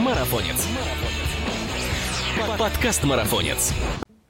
[0.00, 0.66] Марафонец.
[2.58, 3.74] Подкаст Марафонец.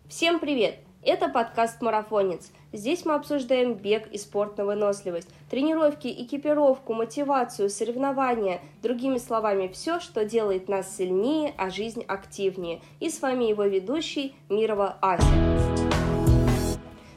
[0.08, 0.81] Всем привет!
[1.04, 2.50] Это подкаст «Марафонец».
[2.73, 10.01] Здесь мы обсуждаем бег и спорт на выносливость, тренировки, экипировку, мотивацию, соревнования, другими словами, все,
[10.01, 12.80] что делает нас сильнее, а жизнь активнее.
[12.98, 15.25] И с вами его ведущий Мирова Ася.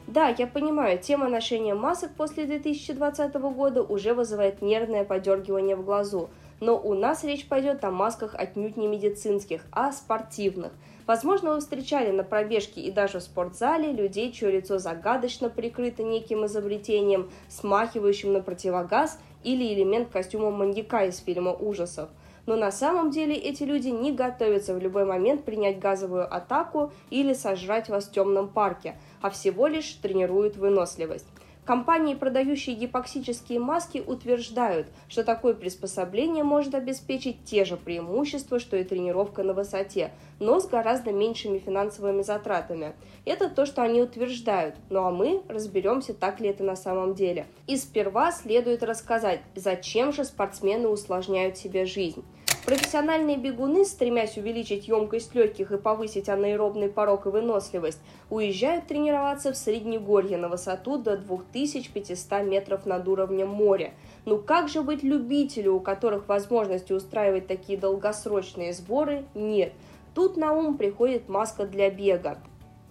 [0.06, 6.30] Да, я понимаю, тема ношения масок после 2020 года уже вызывает нервное подергивание в глазу,
[6.64, 10.72] но у нас речь пойдет о масках отнюдь не медицинских, а спортивных.
[11.06, 16.46] Возможно, вы встречали на пробежке и даже в спортзале людей, чье лицо загадочно прикрыто неким
[16.46, 22.08] изобретением, смахивающим на противогаз или элемент костюма маньяка из фильма ужасов–
[22.46, 27.32] но на самом деле эти люди не готовятся в любой момент принять газовую атаку или
[27.32, 31.26] сожрать вас в темном парке, а всего лишь тренируют выносливость.
[31.64, 38.84] Компании, продающие гипоксические маски, утверждают, что такое приспособление может обеспечить те же преимущества, что и
[38.84, 42.92] тренировка на высоте, но с гораздо меньшими финансовыми затратами.
[43.24, 47.46] Это то, что они утверждают, ну а мы разберемся, так ли это на самом деле.
[47.66, 52.24] И сперва следует рассказать, зачем же спортсмены усложняют себе жизнь.
[52.66, 59.56] Профессиональные бегуны, стремясь увеличить емкость легких и повысить анаэробный порог и выносливость, уезжают тренироваться в
[59.56, 63.92] Среднегорье на высоту до 2500 метров над уровнем моря.
[64.24, 69.74] Ну как же быть любителю, у которых возможности устраивать такие долгосрочные сборы, нет.
[70.14, 72.38] Тут на ум приходит маска для бега.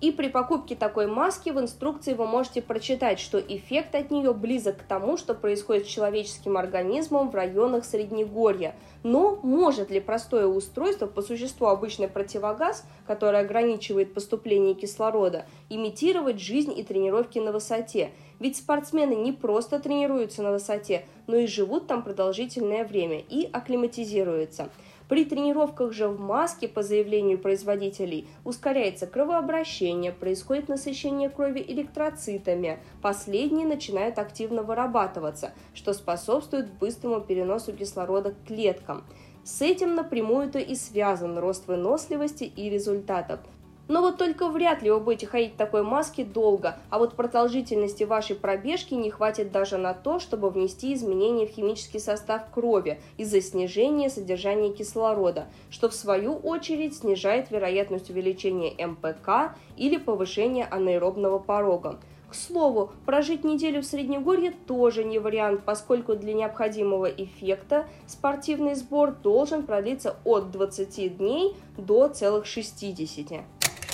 [0.04, 4.80] И при покупке такой маски в инструкции вы можете прочитать, что эффект от нее близок
[4.80, 8.76] к тому, что происходит с человеческим организмом в районах Среднегорья.
[9.04, 16.78] Но может ли простое устройство, по существу обычный противогаз, который ограничивает поступление кислорода, имитировать жизнь
[16.78, 18.12] и тренировки на высоте?
[18.42, 24.70] Ведь спортсмены не просто тренируются на высоте, но и живут там продолжительное время и акклиматизируются.
[25.14, 33.68] При тренировках же в маске, по заявлению производителей, ускоряется кровообращение, происходит насыщение крови электроцитами, последние
[33.68, 39.04] начинают активно вырабатываться, что способствует быстрому переносу кислорода к клеткам.
[39.44, 43.40] С этим напрямую-то и связан рост выносливости и результатов.
[43.90, 48.06] Но вот только вряд ли вы будете ходить в такой маске долго, а вот продолжительности
[48.06, 53.42] вашей пробежки не хватит даже на то, чтобы внести изменения в химический состав крови из-за
[53.42, 62.00] снижения содержания кислорода, что в свою очередь снижает вероятность увеличения МПК или повышения анаэробного порога.
[62.30, 69.12] К слову, прожить неделю в Среднегорье тоже не вариант, поскольку для необходимого эффекта спортивный сбор
[69.12, 73.44] должен продлиться от 20 дней до целых 60.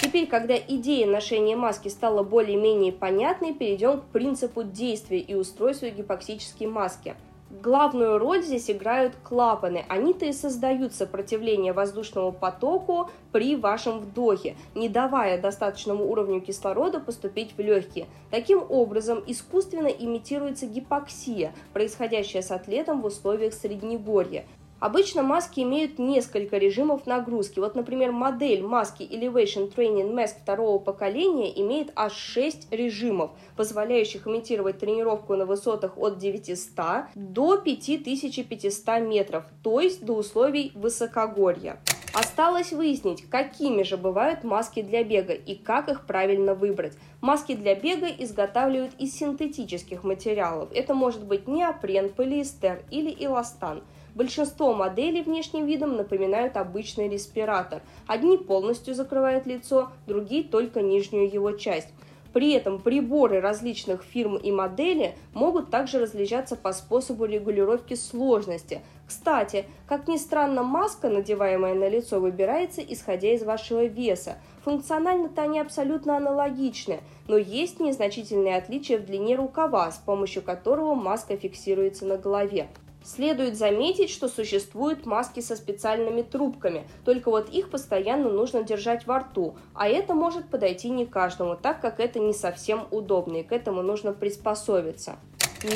[0.02, 6.68] Теперь, когда идея ношения маски стала более-менее понятной, перейдем к принципу действия и устройству гипоксической
[6.68, 7.16] маски.
[7.50, 9.84] Главную роль здесь играют клапаны.
[9.90, 17.54] Они-то и создают сопротивление воздушному потоку при вашем вдохе, не давая достаточному уровню кислорода поступить
[17.58, 18.06] в легкие.
[18.30, 24.46] Таким образом, искусственно имитируется гипоксия, происходящая с атлетом в условиях среднегорья.
[24.80, 27.60] Обычно маски имеют несколько режимов нагрузки.
[27.60, 34.80] Вот, например, модель маски Elevation Training Mask второго поколения имеет аж 6 режимов, позволяющих имитировать
[34.80, 41.80] тренировку на высотах от 900 до 5500 метров, то есть до условий высокогорья.
[42.14, 46.98] Осталось выяснить, какими же бывают маски для бега и как их правильно выбрать.
[47.22, 50.70] Маски для бега изготавливают из синтетических материалов.
[50.74, 53.84] Это может быть неопрен, полиэстер или эластан–
[54.20, 57.82] Большинство моделей внешним видом напоминают обычный респиратор.
[58.06, 61.88] Одни полностью закрывают лицо, другие только нижнюю его часть.
[62.34, 68.82] При этом приборы различных фирм и моделей могут также различаться по способу регулировки сложности.
[69.08, 74.36] Кстати, как ни странно, маска, надеваемая на лицо, выбирается исходя из вашего веса.
[74.66, 77.00] Функционально-то они абсолютно аналогичны,
[77.30, 82.68] но есть незначительные отличия в длине рукава, с помощью которого маска фиксируется на голове.
[83.04, 89.20] Следует заметить, что существуют маски со специальными трубками, только вот их постоянно нужно держать во
[89.20, 93.52] рту, а это может подойти не каждому, так как это не совсем удобно, и к
[93.52, 95.18] этому нужно приспособиться.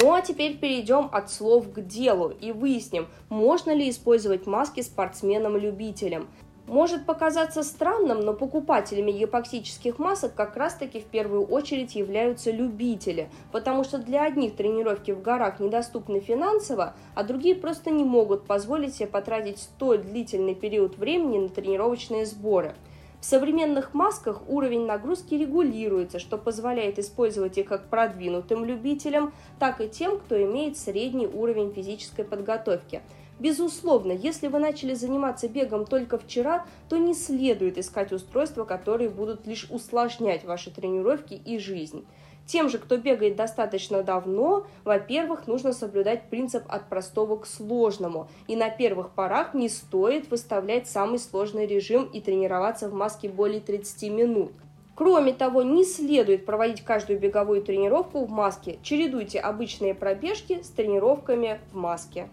[0.02, 6.30] Ну а теперь перейдем от слов к делу и выясним, можно ли использовать маски спортсменам-любителям.
[6.68, 13.84] Может показаться странным, но покупателями гипоксических масок как раз-таки в первую очередь являются любители, потому
[13.84, 19.08] что для одних тренировки в горах недоступны финансово, а другие просто не могут позволить себе
[19.08, 22.76] потратить столь длительный период времени на тренировочные сборы.
[23.20, 29.90] В современных масках уровень нагрузки регулируется, что позволяет использовать их как продвинутым любителям, так и
[29.90, 33.02] тем, кто имеет средний уровень физической подготовки–
[33.40, 39.48] Безусловно, если вы начали заниматься бегом только вчера, то не следует искать устройства, которые будут
[39.48, 42.06] лишь усложнять ваши тренировки и жизнь.
[42.46, 48.28] Тем же, кто бегает достаточно давно, во-первых, нужно соблюдать принцип от простого к сложному.
[48.48, 53.62] И на первых порах не стоит выставлять самый сложный режим и тренироваться в маске более
[53.62, 54.52] 30 минут.
[54.96, 58.78] Кроме того, не следует проводить каждую беговую тренировку в маске.
[58.84, 62.28] Чередуйте обычные пробежки с тренировками в маске.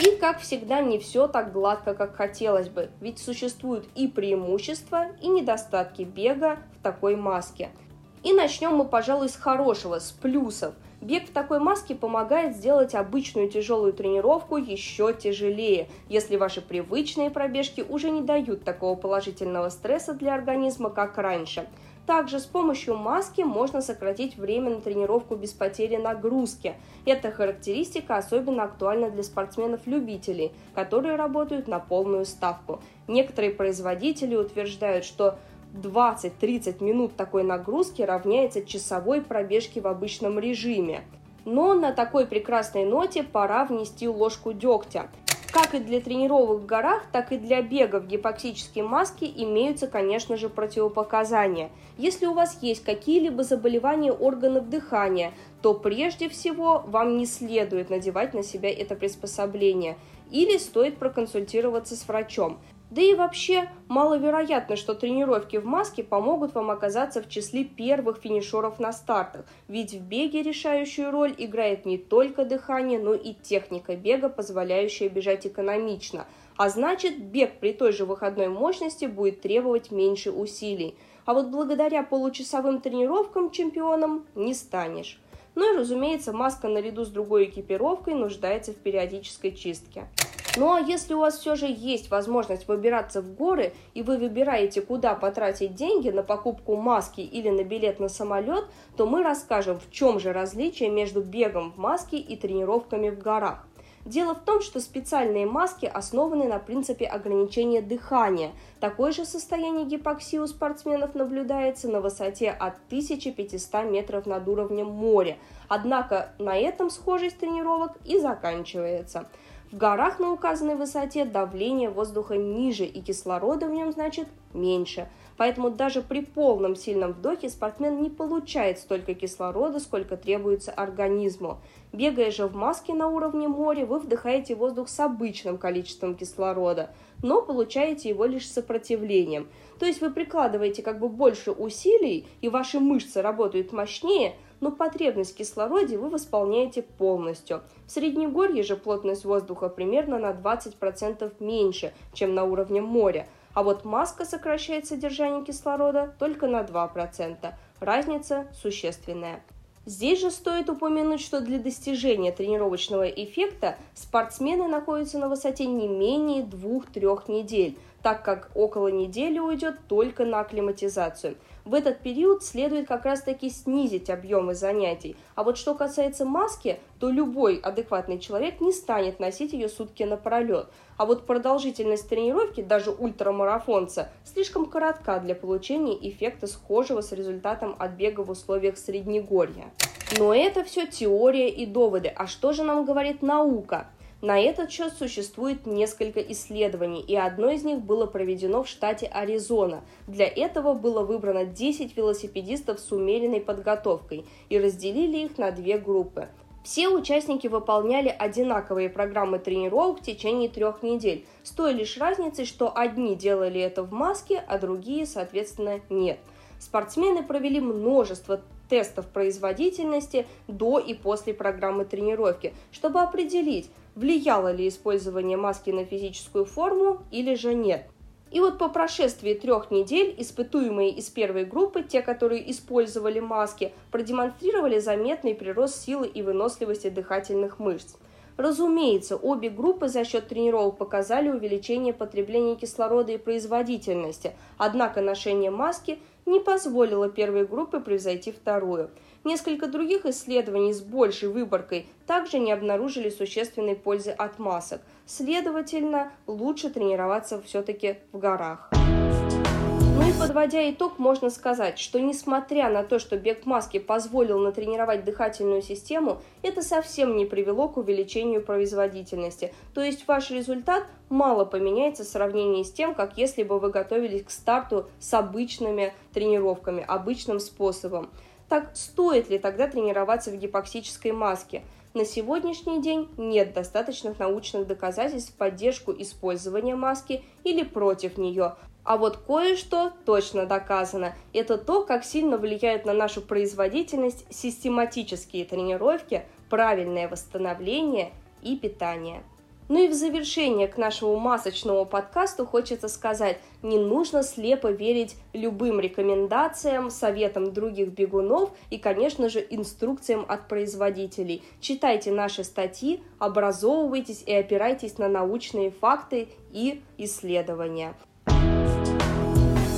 [0.00, 5.28] И, как всегда, не все так гладко, как хотелось бы, ведь существуют и преимущества, и
[5.28, 7.70] недостатки бега в такой маске–
[8.24, 10.74] и начнем мы, пожалуй, с хорошего, с плюсов.
[11.02, 17.84] Бег в такой маске помогает сделать обычную тяжелую тренировку еще тяжелее, если ваши привычные пробежки
[17.86, 21.68] уже не дают такого положительного стресса для организма, как раньше.
[22.06, 26.74] Также с помощью маски можно сократить время на тренировку без потери нагрузки.
[27.06, 32.80] Эта характеристика особенно актуальна для спортсменов-любителей, которые работают на полную ставку.
[33.08, 35.38] Некоторые производители утверждают, что
[35.74, 41.04] 20-30 минут такой нагрузки равняется часовой пробежке в обычном режиме.
[41.46, 45.08] Но на такой прекрасной ноте пора внести ложку дегтя.
[45.54, 50.36] Как и для тренировок в горах, так и для бега в гипоксической маске имеются, конечно
[50.36, 51.70] же, противопоказания.
[51.96, 58.34] Если у вас есть какие-либо заболевания органов дыхания, то прежде всего вам не следует надевать
[58.34, 59.96] на себя это приспособление
[60.32, 62.58] или стоит проконсультироваться с врачом.
[62.94, 68.78] Да и вообще маловероятно, что тренировки в маске помогут вам оказаться в числе первых финишеров
[68.78, 74.28] на стартах, ведь в беге решающую роль играет не только дыхание, но и техника бега,
[74.28, 76.26] позволяющая бежать экономично.
[76.56, 80.94] А значит, бег при той же выходной мощности будет требовать меньше усилий.
[81.24, 85.18] А вот благодаря получасовым тренировкам чемпионом не станешь.
[85.56, 90.06] Ну и, разумеется, маска наряду с другой экипировкой нуждается в периодической чистке.
[90.56, 94.82] Ну а если у вас все же есть возможность выбираться в горы, и вы выбираете,
[94.82, 98.64] куда потратить деньги на покупку маски или на билет на самолет,
[98.96, 103.66] то мы расскажем, в чем же различие между бегом в маске и тренировками в горах.
[104.04, 108.52] Дело в том, что специальные маски основаны на принципе ограничения дыхания.
[108.78, 115.36] Такое же состояние гипоксии у спортсменов наблюдается на высоте от 1500 метров над уровнем моря.
[115.68, 119.26] Однако на этом схожесть тренировок и заканчивается–
[119.74, 125.08] в горах на указанной высоте давление воздуха ниже и кислорода в нем, значит, меньше.
[125.36, 131.58] Поэтому даже при полном сильном вдохе спортсмен не получает столько кислорода, сколько требуется организму.
[131.92, 136.90] Бегая же в маске на уровне моря, вы вдыхаете воздух с обычным количеством кислорода,
[137.20, 139.48] но получаете его лишь сопротивлением.
[139.80, 145.32] То есть вы прикладываете как бы больше усилий, и ваши мышцы работают мощнее, но потребность
[145.32, 147.62] в кислороде вы восполняете полностью.
[147.86, 153.84] В Среднегорье же плотность воздуха примерно на 20% меньше, чем на уровне моря, а вот
[153.84, 157.54] маска сокращает содержание кислорода только на 2%.
[157.80, 159.42] Разница существенная.
[159.86, 166.42] Здесь же стоит упомянуть, что для достижения тренировочного эффекта спортсмены находятся на высоте не менее
[166.42, 171.36] 2-3 недель, так как около недели уйдет только на акклиматизацию.
[171.64, 175.16] В этот период следует как раз-таки снизить объемы занятий.
[175.34, 180.66] А вот что касается маски, то любой адекватный человек не станет носить ее сутки напролет.
[180.98, 187.92] А вот продолжительность тренировки, даже ультрамарафонца, слишком коротка для получения эффекта схожего с результатом от
[187.92, 189.72] бега в условиях Среднегорья.
[190.18, 192.08] Но это все теория и доводы.
[192.14, 193.86] А что же нам говорит наука?
[194.20, 199.82] На этот счет существует несколько исследований, и одно из них было проведено в штате Аризона.
[200.06, 206.28] Для этого было выбрано 10 велосипедистов с умеренной подготовкой и разделили их на две группы.
[206.64, 212.72] Все участники выполняли одинаковые программы тренировок в течение трех недель, с той лишь разницей, что
[212.74, 216.18] одни делали это в маске, а другие, соответственно, нет.
[216.58, 218.40] Спортсмены провели множество
[218.70, 226.44] тестов производительности до и после программы тренировки, чтобы определить, влияло ли использование маски на физическую
[226.44, 227.86] форму или же нет.
[228.30, 234.80] И вот по прошествии трех недель испытуемые из первой группы, те, которые использовали маски, продемонстрировали
[234.80, 237.94] заметный прирост силы и выносливости дыхательных мышц.
[238.36, 246.00] Разумеется, обе группы за счет тренировок показали увеличение потребления кислорода и производительности, однако ношение маски
[246.26, 248.90] не позволило первой группе превзойти вторую.
[249.24, 254.82] Несколько других исследований с большей выборкой также не обнаружили существенной пользы от масок.
[255.06, 258.68] Следовательно, лучше тренироваться все-таки в горах.
[258.72, 264.40] Ну и подводя итог, можно сказать, что несмотря на то, что бег в маске позволил
[264.40, 269.54] натренировать дыхательную систему, это совсем не привело к увеличению производительности.
[269.72, 274.24] То есть ваш результат мало поменяется в сравнении с тем, как если бы вы готовились
[274.24, 278.10] к старту с обычными тренировками, обычным способом.
[278.48, 281.62] Так стоит ли тогда тренироваться в гипоксической маске?
[281.94, 288.98] На сегодняшний день нет достаточных научных доказательств в поддержку использования маски или против нее, а
[288.98, 291.14] вот кое-что точно доказано.
[291.32, 299.22] Это то, как сильно влияют на нашу производительность систематические тренировки, правильное восстановление и питание.
[299.68, 305.80] Ну и в завершение к нашему масочному подкасту хочется сказать, не нужно слепо верить любым
[305.80, 311.42] рекомендациям, советам других бегунов и, конечно же, инструкциям от производителей.
[311.60, 317.94] Читайте наши статьи, образовывайтесь и опирайтесь на научные факты и исследования.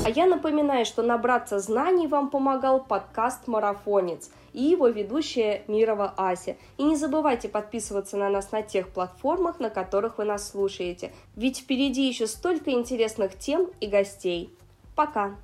[0.06, 6.56] А я напоминаю, что набраться знаний вам помогал подкаст «Марафонец» и его ведущая Мирова Ася.
[6.78, 11.58] И не забывайте подписываться на нас на тех платформах, на которых вы нас слушаете, ведь
[11.58, 14.56] впереди еще столько интересных тем и гостей.
[14.94, 15.34] Пока!